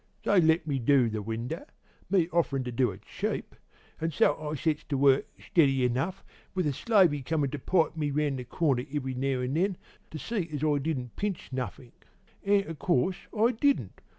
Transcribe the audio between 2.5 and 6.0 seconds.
to do it cheap an' so I sets to work steady